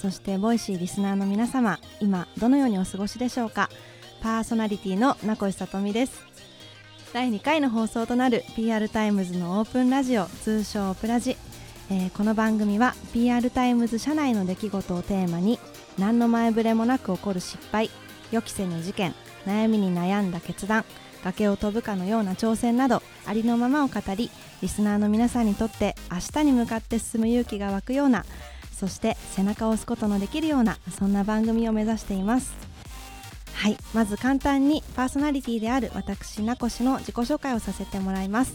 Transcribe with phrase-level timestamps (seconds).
[0.00, 3.68] そして Voicy リスナーの皆様今どのようにお過ごしでしょうか？
[4.22, 6.22] パーソナリティの名越さとみです。
[7.12, 11.36] 第2回の放送となる PR タイムズのオープンラジオ通称プラジ、
[11.90, 15.58] えーこの番組は PR タイムズ社内の出来事をテーマに
[15.98, 17.90] 何の前触れもなく起こる失敗
[18.30, 20.84] 予期せぬ事件悩みに悩んだ決断
[21.24, 24.30] 崖を飛ぶかのような挑戦などありのままを語り
[24.62, 28.24] リスナーの皆さんにとって明日に向かって進む勇気が湧くような
[28.80, 32.54] そして背中を押すことのできるようなそんな番組を目指しています。
[33.52, 33.76] はい。
[33.92, 38.54] まず簡単にパーソナリティである私名越の自己紹介をさせてもらいます。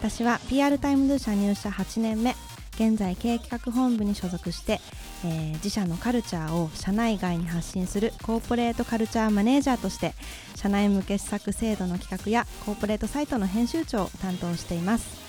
[0.00, 2.34] 私は PR タイムズ社入社8年目。
[2.74, 4.80] 現在経営企画本部に所属して、
[5.24, 10.14] えー自社のカルチャーを社内外に発信するコーポレートカルチャーマネージャーとして
[10.56, 15.22] 社内向け施策制度の企画やコーポレートサイトの編集長を担当しています。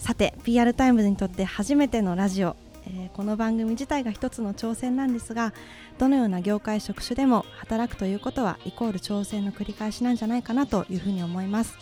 [0.00, 2.56] さて PR タイムズにとって初めてのラジオ、
[2.88, 5.52] えーこの番組自体が一つの挑戦なんですが
[5.98, 11.76] どのような業界職種でも働くということはイコール挑戦の繰り返しなんじゃないかなというふうに思います。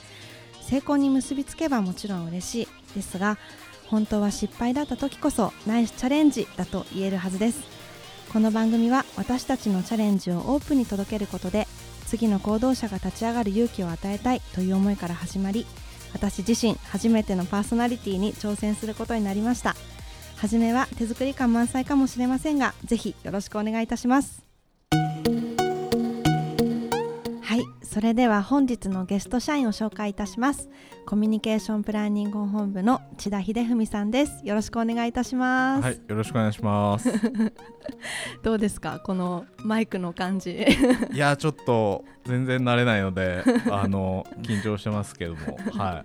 [0.62, 2.68] 成功に結びつけばもちろん嬉しい。
[2.94, 3.38] ですが
[3.88, 7.60] 本当は失敗だった時こそナイスチャレンジだと言えるはずです。
[8.32, 11.68] この番組は私たちのチャレンジをオープンに届けることで
[12.06, 15.64] 次の行動者が立ち上がる勇気を与えたいという思いから始まり
[16.12, 19.76] 私自身初めてのパーソナリティに挑戦することになりました。
[20.36, 24.45] 初めは手作り感満載かもしれませんがぜひよろしくお願いいたします。
[27.96, 30.68] それでは本日のゲスト社員を紹介いたします。
[31.06, 34.44] コミュニケーションプランニング本部の千田秀文さんです。
[34.44, 37.10] よろしくお願いいたします、はい、よろしくお願いします。
[38.44, 40.66] どうですかこのマイクの感じ。
[41.10, 46.04] いや、ちょっと全然慣れないので、 あの緊張してますけども、は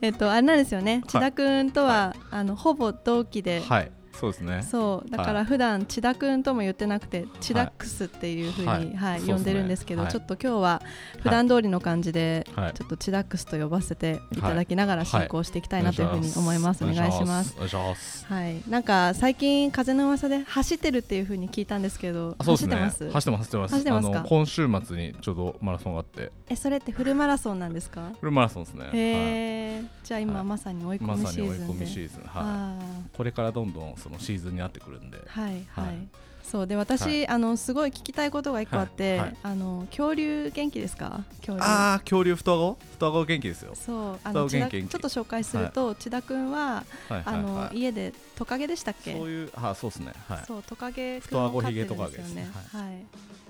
[0.00, 1.02] えっとあれなんですよね。
[1.04, 1.08] い。
[1.08, 4.62] 千田くんとは、あのほぼ同期でい、はい、そうですね。
[4.62, 10.82] そうだからはい普段千田くんとも言ってなくて千田ックスっていうふうに、ははい呼んでるんですけど、はいちょっと今日は
[11.22, 16.84] 普段通りの感じで、はい、ちょっと千田ックスと呼ばせていただきながら進行していきたいなというふうに思います。
[16.84, 17.54] お願いします。。
[17.54, 18.26] お願いします。
[18.26, 22.76] はい、なんか最近風の噂で走ってるっていうふうに聞いたんですけど、あそうですね。
[22.76, 23.12] 走ってます？
[23.12, 23.74] 走ってます。
[23.74, 24.28] 走ってます。
[24.28, 28.10] 今週末にちょうどマラソンがあって、えそれってフルマラソンなんですか？
[28.18, 28.84] フルマラソンですね。
[28.84, 31.00] へはえ、じゃあ今はいまさに追いい。
[31.00, 31.84] ま込みさに追い込シーズンで。
[31.84, 32.22] みシーズン。
[32.22, 32.74] はあ
[33.06, 33.16] い。
[33.16, 35.18] これからどんどんそのシーズンになってくるんで。
[35.18, 35.86] ーはいはい。
[35.86, 36.08] はい
[36.48, 41.22] そうで私、はあのすごい聞きたいことが一個あって、はいはいあの恐竜元気ですか？
[41.40, 41.60] 恐竜。
[41.60, 42.78] ああ、恐竜双子？
[42.92, 43.74] 双子元気ですよ。
[43.74, 47.70] そうあ双のちょっと紹介すると、千田くんははいあの。
[47.74, 49.12] 家でトカゲでしたっけ？
[49.12, 50.14] そういう、あ、そうですね。
[50.26, 50.44] はい。
[50.46, 52.50] そうトカゲくん太あごを飼ってるんひげトカゲですよね。
[52.72, 52.92] はい。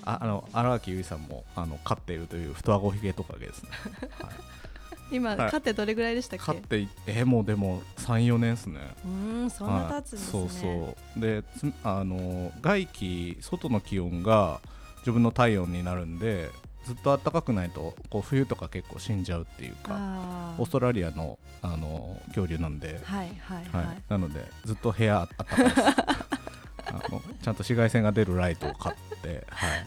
[0.03, 3.71] ああの荒垣結衣さんもあの飼っているという太あごひげトカゲですね。
[4.19, 4.35] はい
[5.11, 5.51] 今、はい。
[5.51, 6.45] 飼ってどれぐらいでしたっけ？
[6.45, 8.81] 飼っていえーもうでも三四年ですね。
[9.05, 10.41] うーんそんな経つんですね。
[10.41, 11.21] はい、そうそう。
[11.21, 14.61] でつあの外気外の気温が
[14.99, 16.51] 自分の体温になるんで
[16.85, 23.87] ずっと暖かくないとこう冬とか結構死んじゃうっていうかオーストラリアのあの恐竜なんで、はいはいはい。
[23.87, 24.03] はい。
[24.09, 25.81] なのでずっと部屋あったかいです。
[26.91, 29.87] あのちゃんと紫外線が出るライトを買って、はい、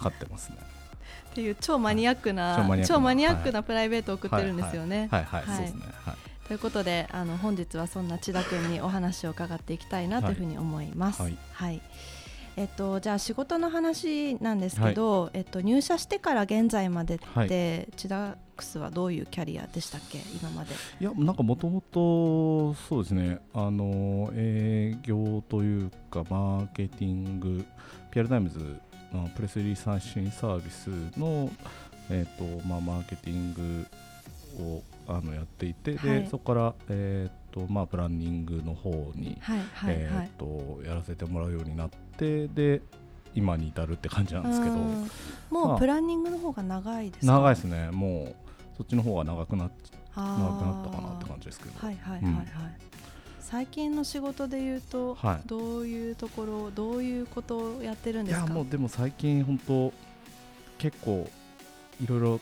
[0.00, 0.56] 飼ってますね
[1.30, 5.08] っていう超マニアックな、超マニアックな超マニアックなプライベートを送ってるんですよね。
[5.10, 5.24] はい。
[5.24, 5.56] はい、はい。
[5.56, 5.82] そうですね。
[6.04, 6.16] はい。
[6.48, 11.22] ということであの本日はそんな千田くんにお話を伺っていきたいなというふうに思います。
[11.22, 11.36] はい。
[11.52, 11.80] はい。
[12.56, 17.48] えっと、じゃあ仕事の話なんですけど、えっと、入社してから現在までって、はい。
[17.96, 20.18] 千田ックスはどういうキャリアでしたっけ？
[20.18, 20.74] 今まで。
[21.00, 23.38] いやなんかもともとそうですね。
[23.54, 27.64] あの営業というかマーケティング
[28.10, 28.64] PR タイムズの
[29.34, 30.88] プレスリリース配信サービス
[31.18, 31.50] の、
[32.10, 33.86] えーとまあ、マーケティング
[34.62, 36.20] をあのやっていて、はい。
[36.22, 40.30] でそこから、えーとまあ、プランニングの方に、はいはいえはい。
[40.36, 42.82] ー、とやらせてもらうようになってで
[43.34, 44.74] 今に至るって感じなんですけど。
[44.74, 45.10] うん
[45.50, 45.76] もまあ。
[45.76, 47.32] うプランニングの方が長いですか？
[47.32, 47.90] 長いですね。
[47.90, 48.34] もう
[48.76, 49.70] そっちの方が長くなっ
[50.14, 51.72] 長長くなったかなって感じですけど。
[51.78, 52.36] はいはいはいうん。
[52.36, 52.46] はい、
[53.40, 55.48] 最近の仕事で言うと、はい。
[55.48, 58.46] どういうところどういうことをやってるんいですか？
[58.46, 59.92] やもうでも最近本当
[60.78, 61.28] 結構
[62.02, 62.36] いろいろや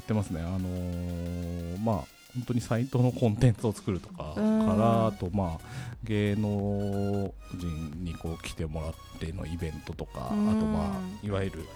[0.00, 0.40] ってますね。
[0.40, 1.96] あのーまあ
[2.34, 4.66] 本当にサイトのコンテンツを作るとかかうん。
[4.78, 5.66] らあとまあ
[6.04, 11.66] 芸能人にこう来てもらってのイベントとかあとうんまあいわゆる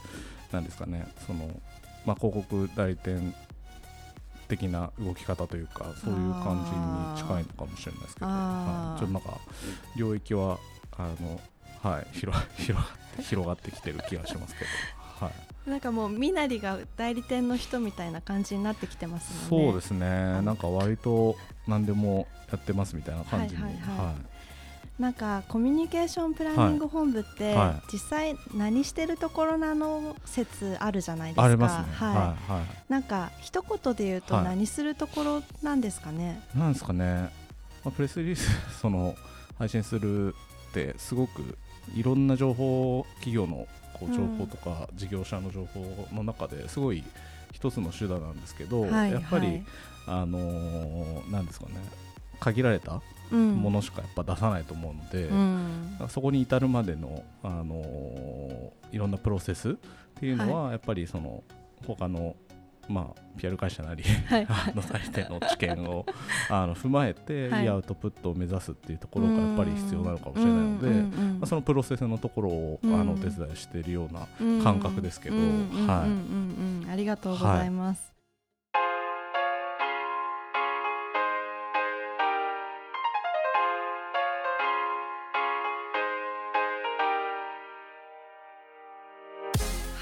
[0.53, 1.49] なんですかねその
[2.07, 3.35] まあ広告代理店
[4.49, 9.39] 的な動き方というかそういう感じに近いのかもしれないですけど、はい、ちょっとなんか
[9.97, 10.59] 領域は
[10.97, 11.41] あの
[11.83, 12.87] はい広広が
[13.23, 15.33] 広がってきてる気がしますけど、は
[15.67, 19.49] い、なんかもう身なりが代理店の人みたいな感じになってきてますね。
[19.49, 20.01] そうですね。
[20.43, 21.37] なんか割と
[21.67, 24.07] 何でもやってますみたいな感じに、はいはい。
[24.07, 24.34] はい
[24.99, 31.43] なんかコミュニケーションプランニング本部って、はいはい実際何してるところなの説あるじゃないですか。
[31.45, 31.95] ありますね。
[31.95, 32.17] はい。
[32.17, 32.65] はいはい。
[32.89, 36.41] なんか一言で言うとはい何するところなんですかね？
[36.55, 37.31] なんですかね、
[37.85, 38.49] まあ、プレスリリース
[38.81, 39.17] その
[39.59, 40.35] 配信する
[40.71, 41.59] ってすごく
[41.95, 47.03] いろんな情報企業のこう情報とか事業者の情報の中ですごい
[47.53, 49.65] 一つの手段なんですけど、はいやっぱり、はい
[50.07, 51.73] あのーなんですかね
[52.41, 53.01] 限られたうん
[53.35, 55.99] ものしかやっぱ出さないと思うので、うん。
[56.09, 59.75] そこに至るまでの、あのーいろんなプロセスっ
[60.15, 61.43] ていうのは、やっぱりその
[61.85, 62.37] 他の
[62.89, 64.47] まあ、PR 会社なりはい。
[64.49, 66.05] あの大抵の知見を
[66.51, 67.63] あの踏まえて、はい。
[67.63, 73.01] いいアウトプットを目指すっていうところがやっぱり必要なのかもしれないので、まあ、そのプロセスのところを、うん。
[73.01, 74.63] あのお手伝いしているようなうん。
[74.63, 75.47] 感覚ですけどはいう
[76.13, 78.14] んありがとうございます。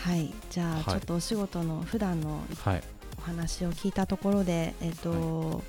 [0.02, 0.84] はい、じゃあはい。
[0.84, 2.82] ちょっとお仕事の普段のはい。
[3.18, 5.62] お話を聞いたところで、えっと、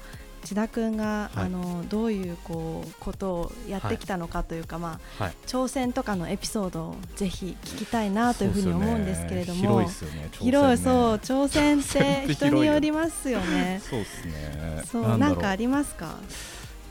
[0.44, 1.46] 千田君が、はい。
[1.46, 5.36] あのどういうこうことをやってきたのかというか、まあはい。
[5.46, 9.68] 挑戦とかのエピソードをぜひ聞きたいなというふうに思うんですけれども、ね。
[9.68, 10.30] 広いですよね。
[10.32, 13.82] 広いそう挑挑戦ってて人によりますよね。
[13.88, 16.16] そうですねそうなんんかありますか？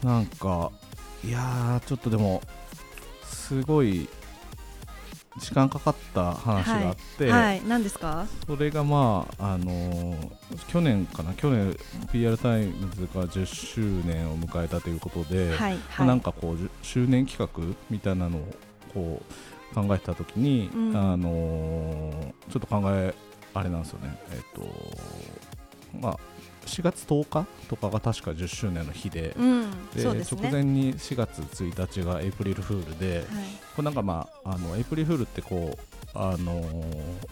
[0.05, 0.71] なんか
[1.25, 2.41] いやーちょっとでも
[3.25, 4.09] すごい
[5.39, 8.27] 時間かかった話があって、はい、何ですか？
[8.47, 10.31] それがまああのー
[10.69, 11.33] 去年かな？
[11.35, 11.75] 去年
[12.13, 15.79] PR タイムズが10周年を迎えたということで、はい、まはい。
[15.99, 18.55] あなんかこう10周年企画みたいなのを
[18.93, 19.23] こ
[19.73, 23.15] う考えてた時に、うんあのーちょっと考え
[23.55, 26.19] あれなんですよねえっ、とまあ
[26.67, 30.25] 4月10日とかが確か10周年の日で、うん、でね。
[30.31, 33.25] 直前に4月1日がエイプリルフールで、はい、
[33.77, 37.27] これなんかまああのエイプリルフールってこうあのー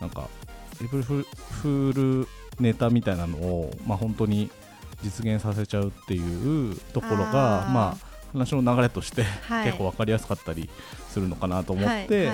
[0.00, 0.28] なんか
[0.80, 2.28] エイプリルフール
[2.58, 4.50] ネタみたいなのをまあ本当に
[5.02, 10.70] 実現させちゃうっていうところがまあ話の流れとしてはい、結構わかりやすかったり
[11.08, 12.30] するのかなと思はいって。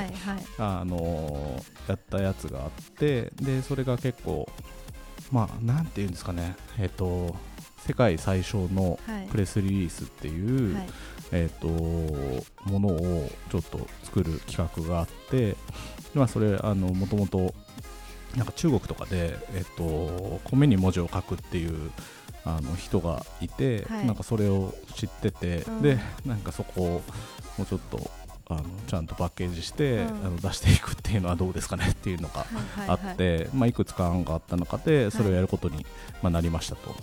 [0.58, 4.48] あのーやったやつがあってでそれが結構
[5.30, 6.56] まあなんていうんですかね。
[6.78, 7.34] えっ、と
[7.86, 9.28] 世界最小のはい。
[9.28, 10.86] プレスリリースっていう、はい、
[11.32, 11.68] えー、と
[12.64, 15.56] ものをちょっと作る企画があって、
[16.14, 17.54] まあ、それあのもともと
[18.36, 21.90] なんか中国とかで、えー、と米に文字を書くっていう
[22.44, 24.06] あの人がいて、はい。
[24.06, 25.82] なんかそれを知ってて、うん。
[25.82, 27.02] でなんかそこを
[27.56, 28.10] もうちょっと
[28.48, 30.08] あのちゃんとパッケージして、うん。
[30.08, 32.46] あの出していくっていうのはどうですかねっていうのが
[32.76, 35.84] はい、あって、いまあ、いくつか案があった中でそれをやることに、
[36.22, 36.94] まあ、なりましたと。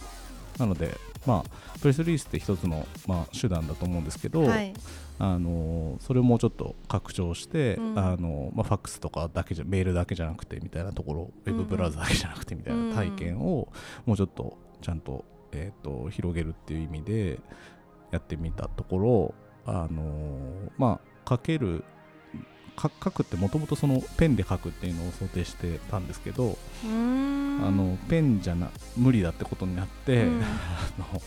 [0.57, 4.73] なので、まあ、プレスリリースって一つの、まあ、手段だと思うんですけど、はい、
[5.19, 7.99] あのそれをもうちょっと拡張して、うん。
[7.99, 12.89] あのまあ、ファックスとかだけじゃメールだけじゃなくてみたいなところウェブブラウザだけじゃなくてみたいうん。
[12.89, 13.71] な体験を
[14.05, 17.39] もうちょっとちゃんと,、えー、と広げるっていう意味で
[18.11, 19.33] やってみたところ
[19.65, 21.83] あのまあ書ける
[22.75, 30.43] か書くってもともとそのペンで書くっていうのを想定してたんですけど、あのペンじゃな無理だってことになって、うん。
[30.43, 31.21] あの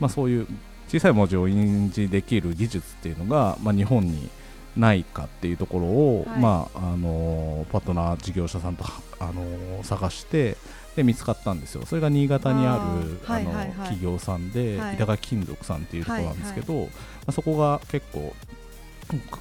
[0.00, 0.46] まあ、そういう
[0.88, 4.28] 小さい文字を印字できる技術っていうのが、まあ、日本に
[4.76, 6.40] ないかっていうところを、はい。
[6.40, 8.84] まああのパートナー事業者さんと、
[9.20, 10.56] あの探して
[10.96, 11.86] で見つかったんですよ。
[11.86, 14.94] それが新潟にあるあのはいはい企業さんで、はい。
[14.96, 16.88] 板垣金属さんっていうところなんですけど、ま
[17.28, 18.34] あ、そこが結構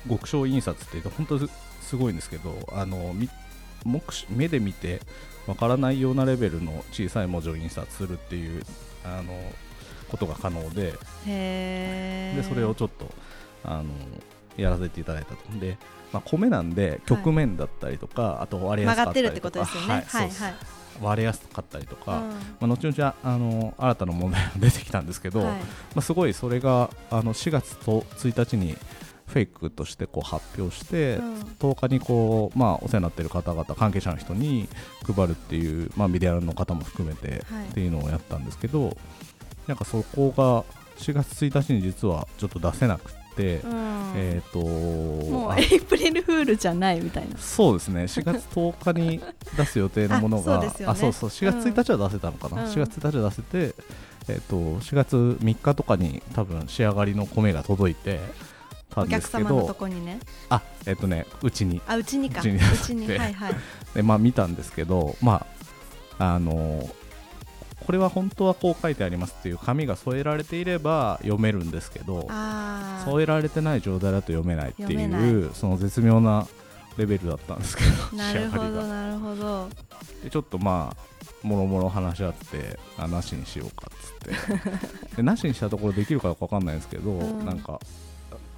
[0.10, 1.50] 極小印刷っていうと本当に
[1.82, 3.30] すごいんですけどあのみ
[4.30, 5.02] 目で見て
[5.48, 8.64] わからないようなレベルの小さい文字を印刷するっていう
[9.04, 9.34] あの
[10.10, 10.94] ことが可能で
[11.26, 13.10] でそれをちょっと
[13.64, 13.86] あの
[14.58, 15.60] やらせていただいたと。
[15.60, 15.78] で、
[16.12, 19.68] まあ、米なんで曲面だったりとか、あと割れやすかったりとか。
[21.02, 22.30] 割れやすかったりとか、うん。
[22.30, 25.48] まあ、後々あの新たな問題が出てきたんですけど、はい。
[25.48, 25.58] ま
[25.96, 28.78] あ、すごいそれがあの4月と1日に
[29.32, 31.34] フェイクとしてこう発表して、うん。
[31.60, 34.68] 10日にこう、まあ、お世話になっている方々関係者の人に
[35.06, 37.68] 配るっていう、まあ、メディアの方も含めてはい。
[37.70, 38.98] っていうのをやったんですけど
[39.68, 40.64] なんかそこが
[41.02, 43.92] 4月1日に実はちょっと出せなくて、うん。
[44.16, 47.38] えっ、とあもうエイプリルフールじゃないみたいな。
[47.38, 48.04] そうですね。
[48.04, 49.22] 4月10日に
[49.56, 51.50] 出す予定のものが あそうそうそう。
[51.50, 52.70] 4月1日は出せたのかな、うん。
[52.70, 53.76] 4月1日は出せて、
[54.28, 58.20] えっと4月3日とかに多分仕上がりの米が届いて
[58.94, 60.20] たおんですけ客様のとどこにね。
[60.50, 61.82] あえっ、とねうちに。
[61.88, 62.42] あ、うちにか。
[62.42, 63.08] ううちに。
[63.08, 63.56] はいはい。
[63.96, 65.46] で、まあ、見たんですけど、ま
[66.20, 66.88] ああの
[67.86, 72.28] これは本当はこう書いてありますっていう紙が添えられていれば読めるんですけど
[73.06, 76.48] 添えられてない状態だと読めないっていうその絶妙な
[76.98, 79.70] レベルだったんですけどなるほ仕上がりがどなるほど。
[80.24, 85.16] でちょっとまあもろもろ話し合ってあなしにしようかっつって。
[85.18, 87.46] でなしにしたところできるかどうか分かんないんですけど、うん。
[87.46, 87.80] なんか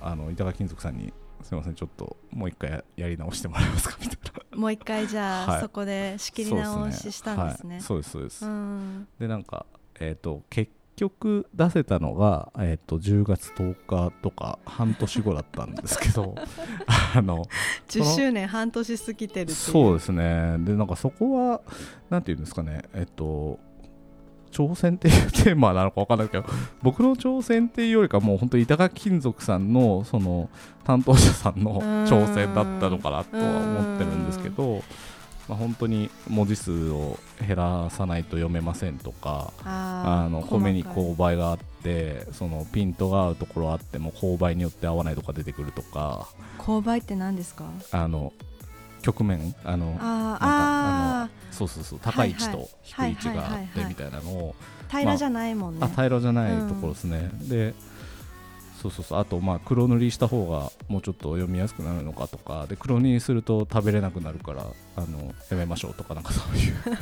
[0.04, 4.18] あの板垣金属さんにすみませんちょっともう一回ややり直してもらえますかみたい
[4.52, 4.58] な。
[4.58, 5.62] もう一回じゃあ、はい。
[5.62, 7.82] そこで仕切り直ししたんですね。
[7.82, 8.22] そうですね。
[8.22, 9.08] はい、そうですそうです、うん。
[9.20, 9.66] でなんか
[10.00, 16.36] えっ、と結局出せたのが、えー、と10月10日とか半年後だったんですけど
[17.16, 17.46] あの
[17.90, 20.58] 10周年半年過ぎてるそうですね。
[20.60, 21.62] でなんかそこは
[22.10, 22.84] なんていうんですかね。
[22.94, 23.60] えっと
[24.54, 26.46] 挑戦っていうテーマなのか分かんないけど
[26.84, 30.50] 僕の挑戦っていうよりかもう本当板垣金属さんのその
[30.84, 34.84] 担当者さんの挑戦だったのかなとは思ってるんですけど、
[35.50, 46.28] まあ、本当に文字数を減らさないと読めませんとかあの米に勾配があってそのピントが合うところあっても勾配によって合わないとか出てくるとか。
[46.60, 47.66] 勾配って何ですか？
[47.92, 48.32] あの
[49.04, 57.74] 局面あのあーなんかあそうそうそう高い位置はいと低い位置があってみたいなのをー平らじゃないもんね、あ平らじゃないところですね、で
[58.84, 59.20] そうそうそう。
[59.20, 64.66] あとまあ黒塗りした方がもうちょっと読みやすくなるのかとかで黒塗りすると食べれなくなるから
[64.98, 66.74] あのやめましょうとかなんかそういう。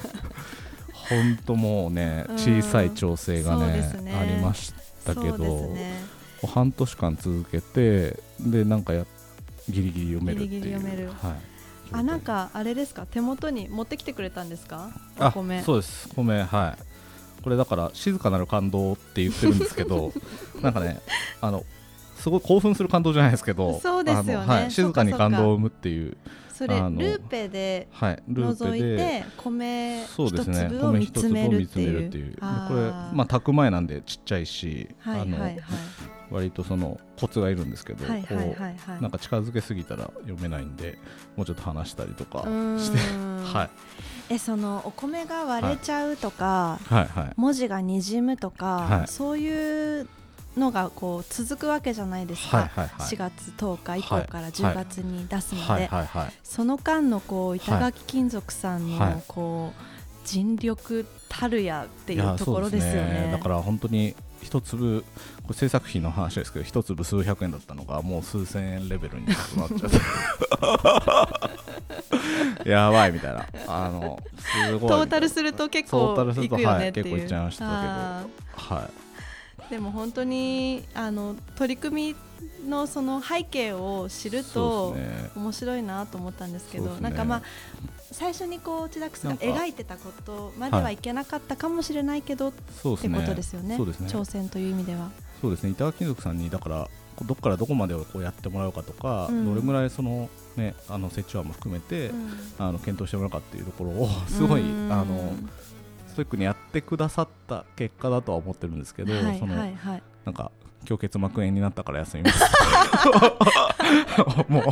[1.10, 2.36] 本当もうねうん。
[2.36, 4.15] 小さい調整がね,、そうですね。
[4.15, 6.00] ありましたけど、ね。
[6.48, 9.05] 半年間続けてでなんかや
[9.67, 10.50] ギリギリ読めるっていう。
[10.50, 11.15] ギリギリはい、
[11.91, 12.17] あな。
[12.17, 13.05] んかあれですか？
[13.05, 14.89] 手元に持ってきてくれたんですか？
[15.19, 15.62] おあ米。
[15.63, 16.10] そうです。
[16.15, 16.83] 米はい。
[17.43, 20.13] これだから静かなる感動って言ってるんですけど
[20.62, 21.01] なんかね
[21.41, 21.65] あの
[22.21, 24.33] すごい興奮する感動じゃないですけどそうですよね。
[24.35, 26.17] あのはい、静かに感動を生むっていう
[26.53, 32.31] それルあのーペで覗いて米一そうですね粒を見つめるって米一粒を見つめいうるっていう。
[32.31, 35.39] でこれまあ炊く前なんでちっちゃいし、あのはいはい。
[35.41, 35.61] はい
[36.31, 38.75] 割とそのコツがいるんですけど、はいはいはいこはい。
[38.99, 40.97] うなんか近づけすぎたら読めないんで
[41.35, 42.43] もうちょっと離したりとか
[42.79, 42.97] して
[43.53, 43.69] は
[44.29, 44.33] い。
[44.33, 47.33] えそのお米が割れちゃうとか、はいはい。
[47.35, 49.07] 文字がにじむとか、はい。
[49.07, 50.07] そういう
[50.58, 53.08] のがこう続くわけじゃないですか、はいはいはい。
[53.08, 54.51] 4月10日以降からはい。
[54.51, 56.34] 10月に出すので、はいはいはい。
[56.43, 59.13] その間のこう板垣金属さんはい。
[59.15, 59.81] のこう
[60.27, 63.29] 尽力たるやっていやうところですよそうね。
[63.31, 65.03] だから本当に一粒
[65.43, 69.89] これ制作費の話ですけど一粒数百円だったのがもう数千円レベルになっちゃっ
[72.63, 72.70] て。
[72.70, 73.48] やばいみたいな。
[73.67, 77.05] あのすごいトータルすると結構トータルするといくよねっていう。
[77.05, 77.77] はい結構いっちゃいましたけど。
[77.77, 78.24] あ
[78.55, 79.10] はー
[79.71, 84.95] でも本当にあの取り組みのその背景を知いると
[85.35, 86.99] 面白いなと思ったんですけど、ね。
[86.99, 87.41] なんかまあ
[88.11, 93.19] 最初にこうチダックスが描いてたことまではいけなかったかもしれないけど、ってそうですね。
[93.19, 94.09] ことですよねすね。
[94.09, 95.09] 挑戦という意味では。
[95.41, 95.69] そうですね。
[95.69, 96.89] 板垣金属さんにだから
[97.23, 99.45] どこからどこまでをこうやってもらうかとか、うん。
[99.45, 102.29] どれぐらいそのねあの折衷案も含めて、うん。
[102.59, 104.91] あの検討してもらうかっていうところをすごいうん。
[104.91, 105.33] あの
[106.11, 110.03] ストイックにやってくださった結果だとは思ってるんですけど、はいそのはいはい。
[110.25, 110.51] なんか
[110.87, 112.43] 今日結膜炎になったから休みます。
[114.49, 114.63] もう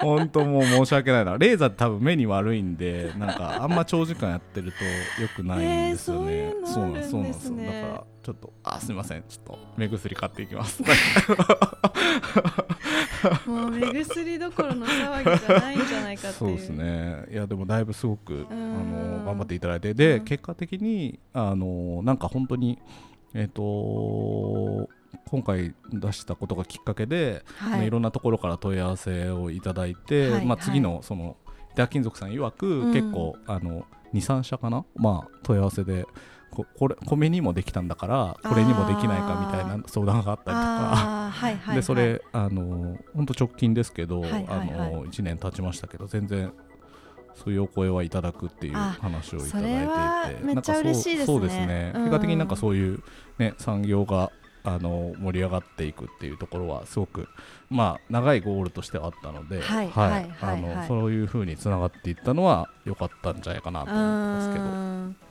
[0.00, 1.38] 本当もう申し訳ないな。
[1.38, 4.78] レーザーって多分目に悪いんでなんかあんま長時間やってると
[5.20, 5.58] 良くない
[5.90, 9.22] んですよね、えーそういうのあるんんですよだからちょっとあすみません。
[9.28, 10.82] ちょっと目薬買っていきます
[13.46, 16.32] もう目薬どころの騒ぎじゃないんじゃないかっていう。
[16.32, 17.24] そうですね。
[17.30, 19.18] いやでもだいぶすごくあん。
[19.18, 20.24] の頑張っていただいてで、うん。
[20.24, 22.78] 結果的にあのなんか本当に
[23.34, 24.88] えっ、と
[25.28, 31.36] 今回出したことがきっかけで、まあはいいろんなところから問い合わせをいただいて、はいまあ、次のその
[31.72, 32.92] 板金属さん曰く、うん。
[32.92, 36.06] 結構あの23社かな、まあ、問い合わせで
[36.56, 41.74] ここれ米にもできたんだからこれにもできないかみたいな相談があったりとか。
[41.74, 44.48] でそれあの本当直近ですけど、はいはいはい。
[44.48, 46.50] あの1年経ちましたけど全然
[47.34, 50.44] そういうお声はいただくっていうあ話をいたそだいていて。
[50.46, 51.26] めっちゃなんかそう嬉しいですね。
[51.26, 52.00] そうですね、うん。
[52.04, 53.02] 結果的になんかそういう、
[53.38, 54.30] ね、産業が
[54.64, 57.28] あの盛り上がっていくっていうところはすごく、
[57.68, 60.62] まあ、長いゴールとしてはあったので、はいはいはいあはい。
[60.62, 65.25] のそういうふうにつながっていったのは良かったんじゃないかなと思いますけど。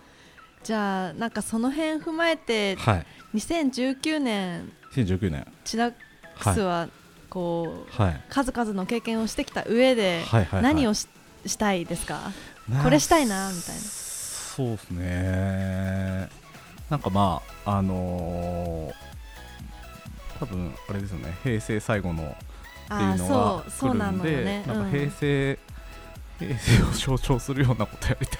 [0.66, 3.06] うんじゃあなんかその辺踏まえてはい、
[3.36, 5.94] 2019年2019年、チダッ
[6.40, 6.88] クスは
[7.30, 8.22] こう、はい。
[8.30, 10.64] 数々の経験をしてきた上ではいはいはい。
[10.64, 11.08] 何をし,、
[11.46, 12.32] したいですか？
[12.70, 13.82] なこれしたいなみたいな。
[13.82, 16.30] そうですね。
[16.90, 19.06] なんかまああのー
[20.40, 21.34] 多分あれですよね。
[21.44, 22.28] 平成最後のっ
[22.88, 24.92] ていうのはそうそうな来るんでのよねなんかうん。
[24.92, 25.60] 平成
[26.40, 28.40] 平成を象徴するようなことやりたい。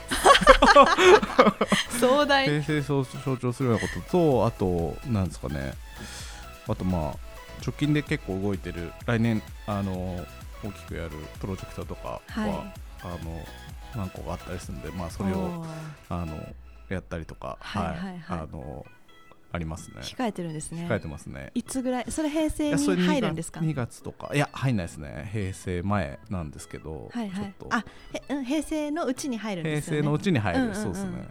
[2.00, 2.46] 壮大。
[2.62, 4.12] 平成を象徴するようなこと。
[4.12, 5.74] とあとなんですかね。
[6.68, 7.18] あとまあ
[7.66, 10.26] 直近で結構動いてる来年あの
[10.64, 12.50] 大きくやるプロジェクトとかは、はい。
[12.50, 12.54] あ
[13.24, 13.46] の
[13.96, 15.66] 何個かあったりするんでまあそれを
[16.10, 16.38] あの
[16.90, 17.58] やったりとか。
[17.62, 17.96] はいはい。
[17.98, 18.20] はい。
[18.30, 18.86] あの
[19.56, 20.02] ありますね。
[20.02, 20.86] 控えてるんですね。
[20.90, 21.52] 控えてますね。
[21.56, 22.06] いつぐらい？
[22.10, 24.32] それ平成に入るんですか？2月とか。
[24.34, 25.30] いや入んないですね。
[25.32, 27.46] 平成前なんですけど、はいはい。
[27.46, 27.68] ちょっと。
[27.72, 30.02] あへうん平成のうちに入るんで平すよね。
[30.02, 30.84] 成のうちに入る、うんうんうん。
[30.84, 31.28] そうですね。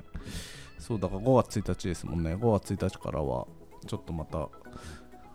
[0.78, 2.34] そうだから5月1日ですもんね。
[2.34, 3.46] 5月1日からは
[3.86, 4.48] ちょっとまた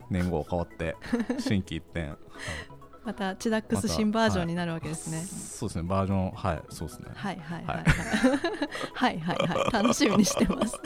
[0.09, 0.95] 年号変わって
[1.39, 2.17] 新規一点、はい
[3.05, 5.83] またチダックス新バージョンになるわけですね、そうですね。
[5.87, 7.05] バージョンはいそうですね。
[7.15, 7.83] はいはいはいは
[8.93, 9.19] はいい。
[9.23, 9.71] はいはいはい。
[9.71, 10.79] 楽しみにしてます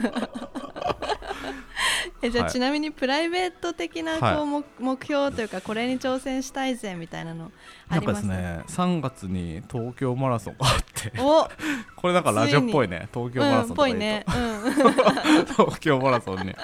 [2.24, 2.53] えじゃあ、はい。
[2.53, 7.51] ちなみにプライベート的なこう、はい目目標というかこれに挑戦したいぜみたいなの
[7.89, 8.22] あなんかりまです？
[8.22, 11.48] すね3月に東京マラソンがあってお
[12.00, 13.08] これなんかラジオっぽいね。
[13.13, 16.56] 東京マラうんソンとか言うと、ぽいね、うん、 東京マラソンに。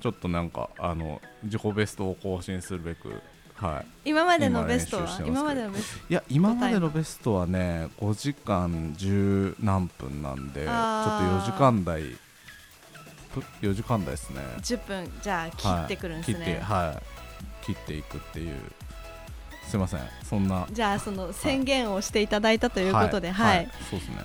[0.00, 3.22] ちょっとなんかあの自己ベストを更新するべく
[3.54, 4.10] はい。
[4.10, 5.20] 今までのベストは？
[5.24, 12.18] 今までのベスいや今までのベストはね5時間10何分なんでちょっとあー4時間台ぷ
[13.40, 14.40] 4時間台ですね。
[14.56, 15.12] ト10分。
[15.22, 17.64] じゃあ切ってくるんですね、はい、切ってはい。
[17.64, 18.56] 切っていくっていう。
[19.68, 20.00] すいません。
[20.24, 20.66] そんな。
[20.70, 24.16] じゃあその宣言をしていただいたということではい、そうですね。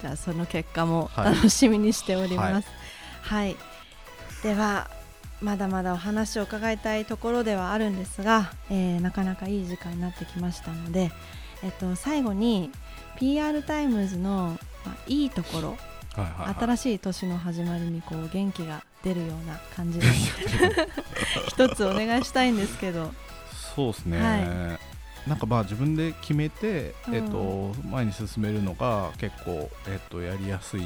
[0.00, 1.34] じゃあその結果もはい。
[1.34, 2.68] 楽しみにしております。
[3.22, 3.56] はい、
[4.42, 4.90] では
[5.40, 11.10] まだまだお話を伺いたいところではあるんですが、えーなかなかいい時間になってきましたので、
[11.62, 12.70] えっと、最後に
[13.16, 20.06] PR タイムズの、まあ、いいところ、はいはいはい新しい年の始まりにこう元気が出るような感じで。
[21.48, 23.12] 一つお願いしたいんですけど。
[23.74, 24.78] そうですね、は
[25.28, 27.14] なんかまあ自分で決めて、うん。
[27.14, 30.80] えっと前に進めるのが結構、えっとやりやすい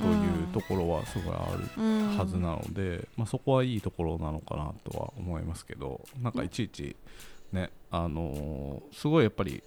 [0.00, 2.18] というところはすごいあるうん。
[2.18, 6.96] はずなので、まあ、そこはいいところなのかなとは思いますけどなんかいちいち
[7.52, 9.62] ね、あのーすごいやっぱり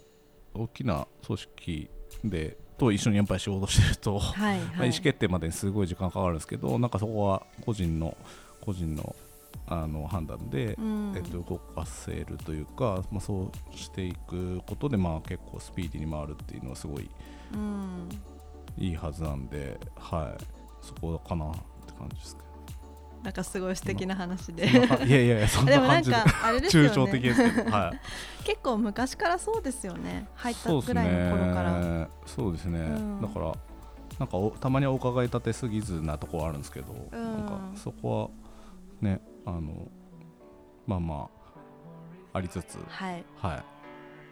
[0.54, 1.90] 大きな組織
[2.24, 8.16] でと一緒にやっぱり仕事してると、はいまあはい意思決定までにすごい時間かかるんですけどなんかそこは個人の
[8.60, 9.14] 個人の
[9.66, 11.12] あの判断で、うん。
[11.16, 17.08] えっと、動かせるというか、まあ、そうしていくことで、まあ、結構スピーディーに回るっていうのはすごい
[17.54, 18.08] うん。
[18.76, 20.44] いいはずなんで、はい、
[20.82, 21.52] そこかなっ
[21.86, 22.53] て感じですけど。
[23.24, 24.68] なんかすごい素敵な話で。
[24.68, 24.74] い
[25.10, 26.16] やいやいや そんでもなな感じで。
[26.16, 26.88] んかあれですよね。
[26.90, 28.00] 抽象的ですけど、はい、
[28.44, 30.28] 結構昔からそうですよね。
[30.34, 31.80] 入ったぐらいの頃から。
[31.80, 32.08] ね。
[32.26, 33.22] そうですね、うん。
[33.22, 33.52] だから
[34.18, 37.38] なんかおたまにお伺い立てすぎずなところあるんですけど、うん。
[37.38, 38.28] なんかそこは
[39.00, 39.88] ねあの
[40.86, 41.30] まあま
[42.34, 42.78] あありつつ。
[42.86, 43.24] はい。
[43.40, 43.64] はい。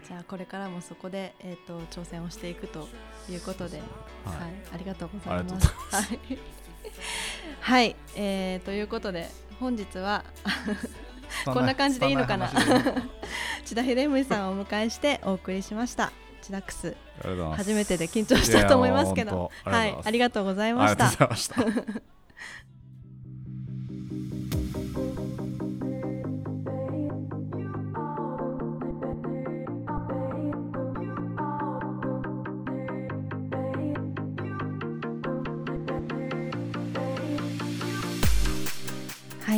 [0.07, 2.89] じゃあこれからもそこで、えー、と挑戦をしていくと
[3.31, 3.81] いうことで、
[4.25, 4.37] はい。
[4.37, 4.53] はい。
[4.75, 5.69] ありがとうございます。
[5.95, 6.39] はい、
[7.61, 9.29] はいえーということで
[9.61, 10.25] 本日は
[11.45, 12.51] こんな感じでいいのかな？
[13.65, 16.13] 千田秀文さんをお迎えしてお送りしました。
[16.43, 16.97] チダックス。
[17.57, 21.29] 初めてで緊張したと思いますけど、はいありがとうございあました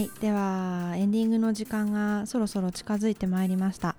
[0.04, 3.96] い、ではエンディングの時間がそろそろ近づいてまいりました。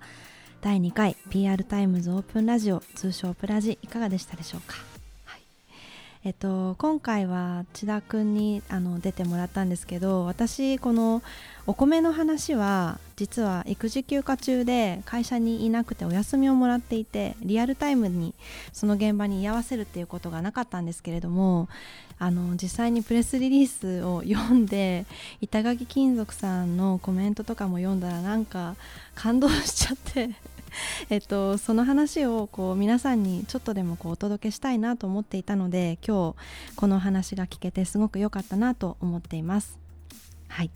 [0.62, 4.95] 第2回 PR タイムズオープンラジオ通称プラジいかがでしたでしょうか？
[6.26, 11.22] えっと今回は千田くんにあの出てもらったんですけど、私この
[11.68, 18.34] お米の話は実は育児休暇中で会社にいなくてお休みをもらっていてリアルタイムに
[18.72, 21.68] その現場に居合わせるっていうことがなかったんですけれども
[22.18, 25.06] あの実際にプレスリリースを読んで
[25.40, 28.74] 板垣金属さんのコメントとかも読んだらなんか
[29.14, 30.30] 感動しちゃって。
[31.10, 39.78] えっと、その話をこう皆さんにちょっとでもこうお届けしたいなと思っていたので今日この話が聞けてすごく良かったなと思っています。
[40.48, 40.70] はい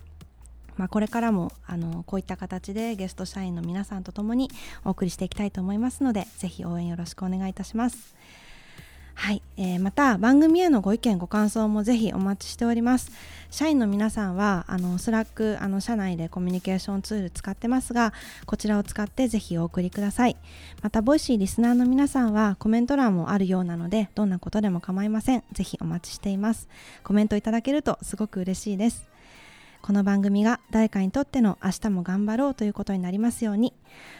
[0.77, 4.49] まあ、これからもあのこういった形でゲスト社員の皆さんと共に
[4.83, 8.15] お送りしていきたいと思いますのでぜひ応援よろしくお願いいたします。
[9.13, 13.11] はい、えーまた番組へのご意見ご感想もぜひお待ちしております。
[13.51, 18.13] 社員の皆さんはあのスラックあの社内でコミュニケーションツール使ってますが
[18.45, 20.37] こちらを使ってぜひお送りください。
[20.81, 25.43] またボイシーリスナーの皆さんはコメント欄もあるようなのでどんなことでも構いません。
[25.51, 26.67] ぜひお待ちしています。
[27.03, 29.07] コメントいただけるとすごく嬉しいです。
[29.81, 33.73] この番組が誰かにとっての明日も頑張ろうということになりますように。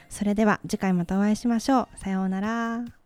[0.10, 2.00] それでは次回またお会いしましょう。
[2.00, 3.01] さようなら。